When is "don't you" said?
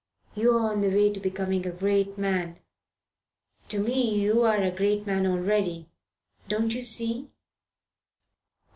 6.49-6.81